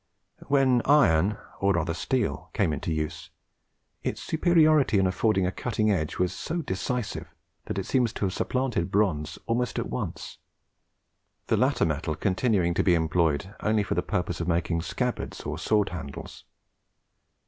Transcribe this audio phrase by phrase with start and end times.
[0.47, 3.29] When iron, or rather steel, came into use,
[4.01, 7.27] its superiority in affording a cutting edge was so decisive
[7.65, 10.39] that it seems to have supplanted bronze almost at once;
[11.45, 15.59] the latter metal continuing to be employed only for the purpose of making scabbards or
[15.59, 16.45] sword handles.